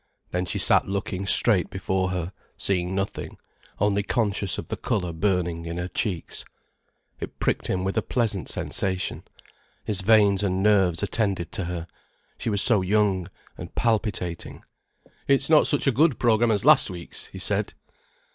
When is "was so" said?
12.49-12.81